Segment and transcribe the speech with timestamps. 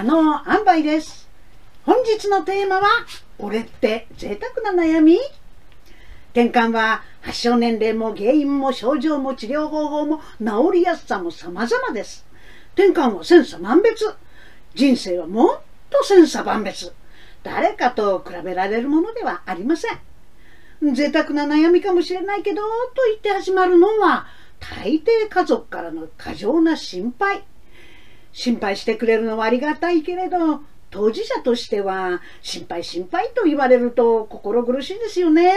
[0.00, 1.28] あの塩梅です。
[1.84, 2.88] 本日のテーマは
[3.38, 5.18] 俺って贅沢な悩み？
[6.32, 12.24] 転換は発症年齢も原因も症状も治療方法も治りやすさも様々です。
[12.76, 14.14] 転換は千差万別。
[14.74, 15.60] 人生はもっ
[15.90, 16.94] と千差万別。
[17.42, 20.94] 誰かと比べられるものではありません。
[20.94, 24.24] 贅沢な悩みかもしれないけどと言って始まるのは
[24.60, 27.44] 大抵家族からの過剰な心配。
[28.32, 30.60] 心配してくれるのはありがたいけれど
[30.90, 35.52] 当事者としては心配心配と言われると心苦しいですよね。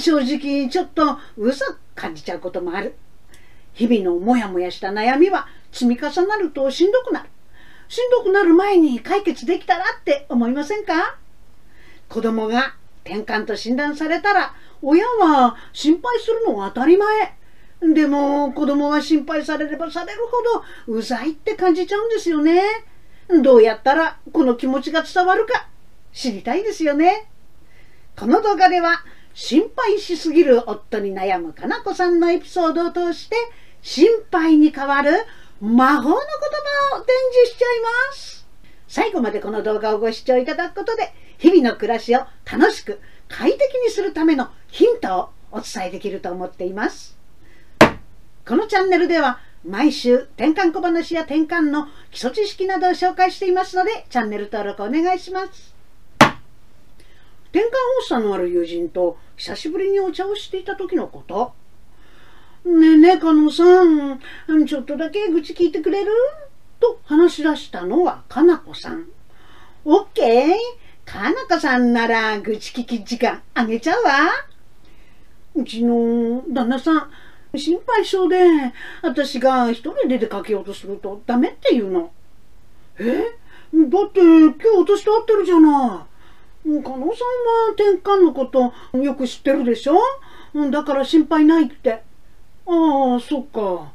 [0.00, 1.64] 正直ちょっと嘘
[1.94, 2.94] 感じちゃうこともある。
[3.72, 7.28] 日々のモヤモヤした悩みは積み重なるとしんどくなる。
[7.88, 11.18] しんどくなる前に解決できたらって思いませんか？
[12.08, 17.36] 子供が転換と診断されたら親は心配するのは当たり前。
[17.80, 22.62] でも子供は心配されればされるほどうざいって感じちゃうんですよね。
[23.42, 25.68] どうやったらこの気持ちが伝わるか
[26.12, 27.28] 知りたいですよね。
[28.18, 33.36] この動画では心配しすぎる夫に悩むかな子さんのエピソードを通して
[33.82, 35.10] 心配に変わる
[35.60, 36.20] 魔法の言
[36.90, 38.46] 葉を伝授しちゃいます。
[38.88, 47.15] 最後までこの動画をご視聴いただくことで日々の暮らしを楽しく快適にするためのヒントをお伝えできると思っています。
[48.48, 55.74] このチャンネルでは毎週転換小話や転換の基礎知識などを紹介していますのでチャンネル登録お願いします。
[57.50, 61.54] 転換発作のある友人と久しぶりにお茶をしていた時のこと。
[62.64, 64.20] ねえねえ、加納さん、
[64.66, 66.12] ちょっとだけ愚痴聞いてくれる？
[66.78, 69.06] と話し出したのはかなこさん。
[69.84, 70.54] オッケー
[71.04, 74.12] かなこさんなら愚痴聞き時間あげちゃうわ。
[75.56, 77.10] うちの旦那さん、
[77.58, 78.36] 心配性で、
[79.02, 82.10] 私が一人で出かけようとするとダメって言うの。
[82.98, 83.04] え？
[83.72, 86.06] だって今日私と会ってるじゃな
[86.64, 86.82] い。
[86.82, 87.14] 加納さんは
[87.76, 89.98] 転換のことよく知ってるでしょ？
[90.70, 92.02] だから心配ないって。
[92.66, 93.92] ああ、そっか。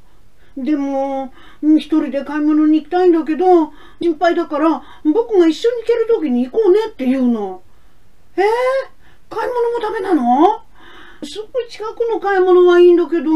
[0.56, 1.34] でも、
[1.64, 7.62] 一人で買い物に行きたいんだけど、心配だから、僕が一緒に行ける時に行こうねって言うの。
[8.38, 8.42] え？
[8.42, 8.44] ー、
[9.36, 10.64] 買い物もダメなの？
[11.24, 13.32] すぐ近くの買い物はいいんだけど、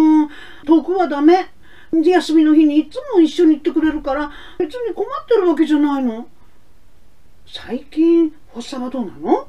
[0.66, 1.48] 遠くはダメ。
[1.92, 6.28] 休みの日にいつも一緒に行ってくれるから、別に困ってるわけじゃないの。
[7.46, 9.48] 最近、発作はどうなの？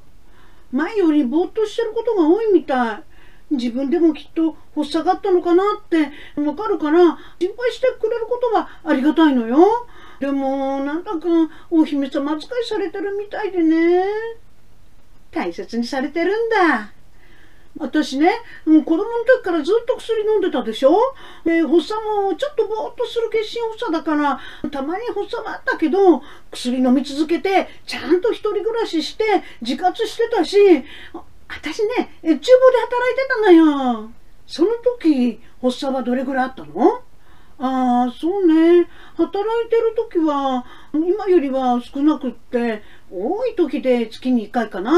[0.70, 3.02] 前よりぼーっとしてることが多いみたい。
[3.50, 6.10] 自分でもきっと発作があったのかなって
[6.41, 6.98] わかるから
[7.38, 9.86] 心配してくれることはありがたいのよ。
[10.18, 11.18] でもなんだか
[11.70, 14.04] お姫様扱いされてるみたいでね。
[15.30, 16.92] 大切にされてるんだ。
[17.78, 18.31] 私ね、
[18.64, 20.97] 子供の時からずっと薬飲んでたでしょ？
[21.44, 29.25] で、発作もちょっとぼーっとする血心発作だから、たまに発作はあったけど、薬飲み続けて、ちゃんと一人暮らしして、
[29.60, 30.56] 自活してたし、
[31.48, 34.10] 私ね、厨房で働いてたのよ。
[34.47, 37.03] その時、発作はどれぐらいあったの？
[37.59, 38.86] ああ、そうね。
[39.16, 44.92] 働いてる時は、今よりは少なくって、多い時で月に1回かな。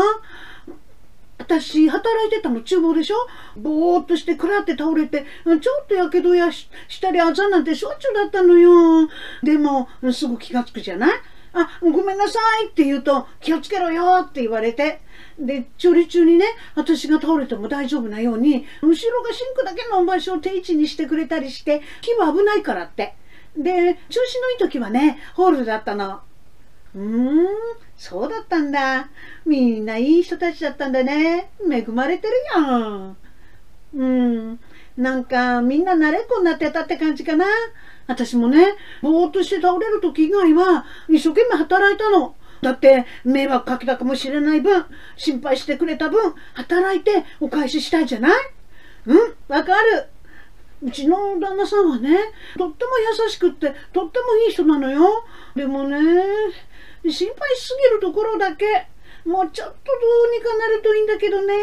[1.49, 3.17] 私、働いてたの厨房でしょ？
[3.57, 6.69] ぼーっとしてくらって倒れて、ちょっとやけどやし
[7.01, 9.09] たりあざなんてしょっちゅうだったのよ。
[9.43, 11.11] でも、すぐ気がつくじゃない？
[11.55, 15.01] あ、ごめんなさいって言うと、気をつけろよって言われて、
[15.39, 16.45] で、調理中にね、
[16.75, 23.17] 私が倒れても大丈夫なように、後ろがシンクだけの場所を定位置にしてくれたりして、火は危ないからって。
[23.57, 26.21] で、調子のいい時はね、ホールだったの。
[26.95, 27.47] うーん、
[27.97, 29.11] そうだったんだ。
[29.45, 31.51] みんないい人たちだったんだね。
[31.71, 33.17] 恵まれてるやん。
[33.95, 34.61] うん、
[34.97, 37.47] なんかみんな慣れっこになってたって感じかな。
[38.07, 42.35] 私もね、ぼーっとして倒れる時以外は、一生懸命働いたの。
[42.61, 44.85] だって迷惑かけたかもしれない分、
[45.17, 48.33] 心配してくれた分、働いてお返ししたいじゃない？
[49.07, 50.09] うんわかる。
[50.83, 52.17] うちの旦那さんはね、
[52.57, 52.91] とっても
[53.25, 55.25] 優しくって、とってもいい人なのよ。
[55.55, 55.99] でもね、
[57.13, 58.87] 心配しすぎるところだけ、
[59.25, 59.99] もうちょっとど
[60.31, 61.55] うにかなるといいんだけどね。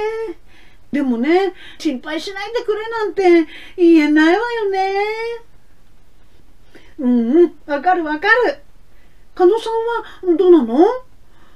[0.92, 4.94] でもね、心配しないでくれなんて言えないわよね。
[7.00, 8.60] うんうん、わかるわかる。
[9.34, 10.86] 加納さんはどうなの？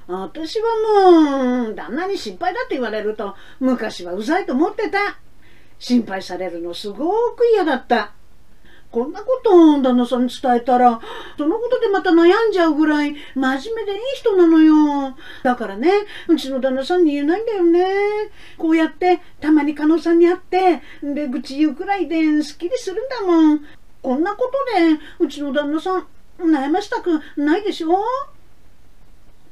[0.06, 5.20] 私はもう、旦那に心配だって言われると、昔はうざいと思ってた。
[5.78, 8.12] 心配されるのすごく嫌だった。
[8.90, 11.00] こんなことを旦那さんに伝えたら、
[11.38, 13.40] そのことでまた悩んじゃうぐらい真
[13.74, 15.16] 面目でいい人なのよ。
[15.44, 15.90] だからね、
[16.26, 17.86] うちの旦那さんに言えないんだよね。
[18.58, 23.60] こうやってたまに加納さんに会って、で、愚痴言うくらいですっきりするんだもん。
[24.02, 26.06] こんなことで、うちの旦那さん、
[26.40, 28.02] 悩ましたくないでしょ？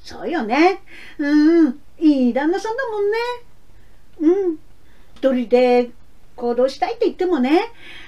[0.00, 0.82] そうよね。
[1.18, 1.80] うん。
[1.98, 3.18] いい旦那さんだもんね。
[4.20, 4.58] うん。
[5.16, 5.90] 一人で
[6.38, 7.60] 行動したいって言ってもね、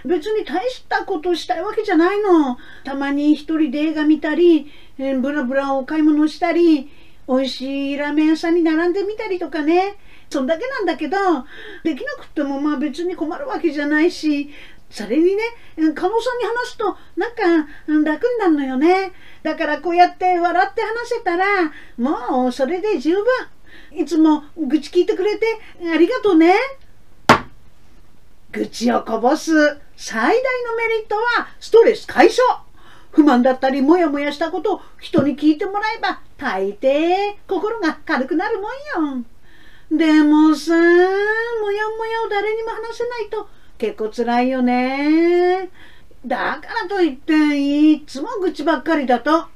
[0.05, 2.57] 別に大したことしたいわけじゃないの。
[2.85, 6.91] たまに一人で映画見たり、えブラブラお買い物したり、
[7.29, 9.97] 美味しいラーメン屋さんに並んでみたりとかね。
[10.31, 11.17] そんだけなんだけど、
[11.83, 14.51] できなくってもまあ別に困るわけじゃないし、
[14.89, 15.43] それにね、
[15.77, 17.43] 加納さんに話すと、なんか
[17.87, 19.13] 楽になるのよね。
[19.43, 23.25] だからこうやって笑って話せたら、もうそれで十分。
[23.93, 25.47] いつも愚痴聞いてくれて
[25.93, 26.55] ありがとうね。
[28.53, 29.53] 愚痴をこぼす
[29.97, 32.43] 最大のメリットはストレス解消。
[33.13, 39.25] 不満だったりモヤモヤしたことを人に聞いてもらえば大抵心が軽くなるもんよ。
[39.91, 43.49] でもさ、もやもやを誰にも話せないと
[43.79, 45.71] 結構辛いよね。
[46.25, 49.47] だからといっていつも愚痴ばっかりだと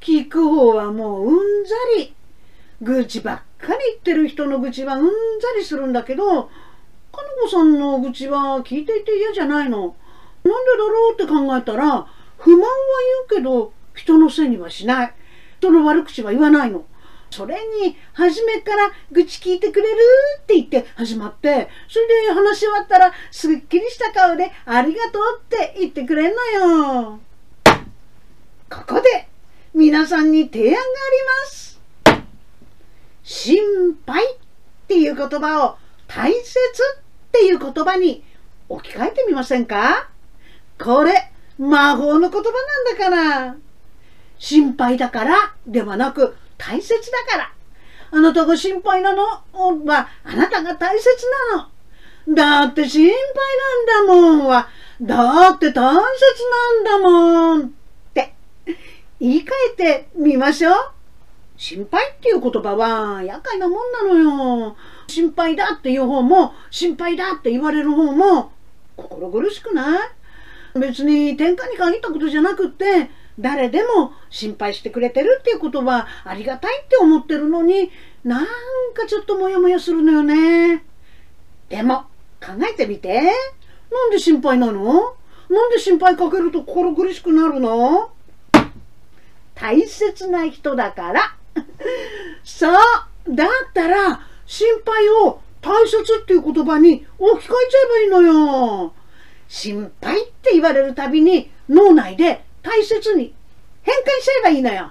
[0.00, 2.14] 聞く方はもううんざり。
[2.82, 5.10] 愚痴ばっかり言ってる人の愚痴はうんざ
[5.56, 6.50] りするんだけど、
[7.42, 9.78] 子さんの愚痴は聞いていて嫌じゃないの。
[9.78, 12.06] なんでだろうって考えたら、
[12.38, 12.66] 不満は
[13.30, 15.14] 言うけど、人のせいにはしない。
[15.58, 16.84] 人の悪口は言わないの。
[17.30, 19.98] それに、初めから愚痴聞いてくれる
[20.42, 27.20] って言って始まって、それで話し終わったら、すっきりした顔でありがとうって言ってくれんのよ。
[28.70, 29.28] ここで、
[29.74, 30.86] 皆さんに提案があり
[31.42, 31.80] ます。
[33.24, 33.58] 心
[34.06, 34.36] 配っ
[34.86, 35.76] ていう言葉を
[36.06, 36.60] 大切
[37.34, 38.22] っていう言葉に
[38.68, 40.08] 置き換えてみませんか？
[40.80, 42.50] これ、魔法の言葉
[42.94, 43.56] なんだから。
[44.38, 47.52] 心配だからではなく大切だから。
[48.12, 51.08] あなたが心配なのはあなたが大切
[51.52, 51.56] な
[52.28, 52.34] の。
[52.36, 53.14] だって心配
[53.96, 54.68] なんだもんは、
[55.02, 56.04] だって大切
[56.84, 57.70] なんだもんっ
[58.14, 58.32] て
[59.18, 60.74] 言い換えてみましょう。
[61.56, 64.16] 心配っていう言葉は厄介なもんなの
[64.66, 64.76] よ。
[65.06, 68.52] 心配だっていう方も心配だって言われる方も
[68.96, 69.96] 心苦しくな
[70.74, 70.78] い？
[70.78, 77.90] 別に天下に限ったことじゃなくって誰でも心配してくれてるっていうことはありがたいって思ってるのに
[78.24, 78.46] なん
[78.94, 80.84] かちょっとモヤモヤするのよね。
[81.68, 82.02] でも
[82.40, 83.22] 考えてみて。
[83.92, 85.14] なんで心配なの？
[85.48, 88.10] なんで心配かけると心苦しくなるの？
[89.54, 91.36] 大切な人だから。
[92.44, 92.74] そう。
[93.28, 98.92] だったら心配を大切っていう言葉に置き換えちゃえばいいのよ。
[99.48, 103.34] 心配って言われるたびに脳内で大切に
[103.82, 104.90] 変換しちゃえばいいのよ。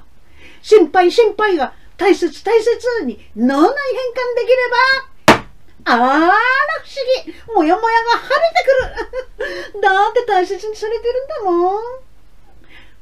[0.62, 5.44] 心配心配が大切大切に脳内変換できれば、
[5.86, 9.82] あら不思議、もやもやが晴れてくる。
[9.82, 11.82] だって大切にされてるんだもん。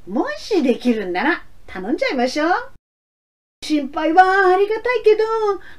[0.08, 2.81] もしできるんなら頼んじゃいましょう。
[3.64, 4.24] 心配は
[4.56, 5.24] ありがたいけど、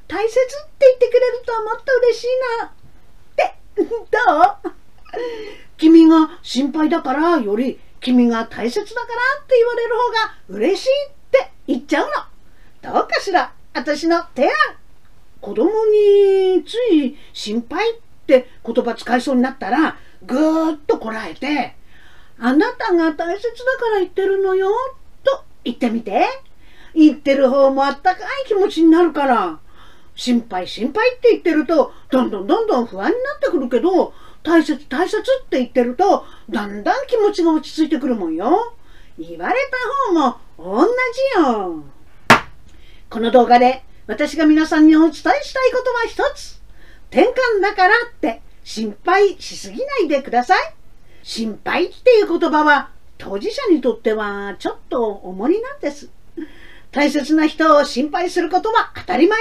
[0.06, 2.28] 大切って言ってくれるとはもっと嬉しい
[2.60, 2.66] な。
[2.66, 2.70] っ
[3.34, 4.72] て、 どう？
[5.76, 12.06] 君が心配だからより君が大切だからって言われる方が嬉しいって言っちゃう
[12.86, 12.92] の。
[12.94, 13.52] どうかしら？
[13.74, 14.52] 私の提案。
[15.40, 21.74] 子供につい心配って言葉使いそうになったらぐーっとこらえて
[22.38, 24.70] あなたが大切だから言ってるのよ
[25.24, 26.28] と言ってみて。
[26.94, 29.58] 言ってる方もあったかい気持ちになるから。
[30.14, 38.74] 心配心配って言ってるとどんどんどんどん不安になってくるけど大切大切って言ってるとだんだん気持ちが落ち着いてくるもんよ。
[39.18, 41.84] 言われた方も同じよ。
[43.08, 46.60] この動画で私が皆さんにお伝えしたいことは一つ。
[47.10, 50.74] 転換だからって心配しすぎないでください。
[51.22, 56.10] 心配っていう言葉は当事者にとってはちょっと重荷なんです。
[56.92, 59.38] 大切な人を心配することは当たり前。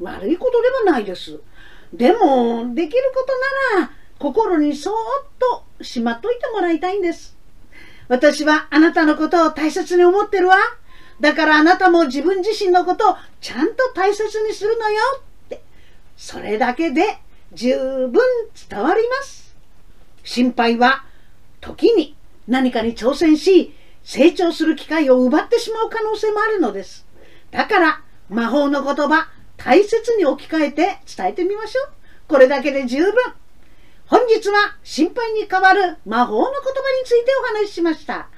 [0.00, 1.40] 悪いことではないです。
[1.92, 3.26] でも、できるこ
[3.74, 4.96] となら心にそーっ
[5.78, 7.36] としまっといてもらいたいんです。
[8.08, 10.56] 私はあなたのことを大切に思ってるわ。
[11.20, 15.00] だからあなたも自分自身のことをちゃんと大切にするのよ
[15.46, 15.62] って。
[16.16, 17.18] それだけで
[17.52, 18.12] 十分
[18.68, 19.56] 伝わります。
[20.24, 21.04] 心配は
[21.60, 22.16] 時に
[22.48, 27.06] 何かに挑戦し成長する機会を奪ってしまう可能性もあるのです。
[27.50, 31.88] だから魔法の言葉大切に置き換えて伝えてみましょう。
[32.28, 33.14] これだけで十分。
[34.06, 38.28] 本日は心配に代わる魔法の言葉についてお話ししました。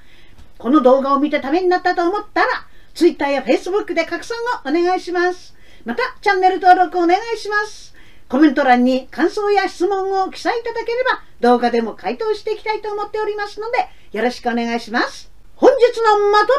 [0.57, 2.47] この動画を見てためになったと思ったら、
[2.93, 5.53] Twitter や Facebook で拡散をお願いします。
[5.83, 7.93] また、チャンネル登録お願いします。
[8.29, 13.77] コメント欄に感想や質問を記載いただければ、動画でも回答していきたいと思っておりますので、
[14.13, 15.34] よろしくお願いします。
[15.55, 16.53] 本日のまと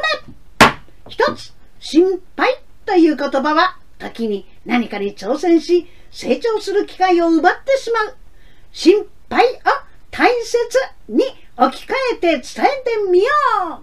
[0.60, 0.72] め
[1.08, 8.16] 一つ、心配という言葉は時に何かに挑戦し成長する機会を奪ってしまう。
[8.72, 9.58] 心配を
[10.10, 10.58] 大切
[11.08, 11.24] に
[11.56, 13.26] 置き換えて伝えてみよ
[13.70, 13.82] う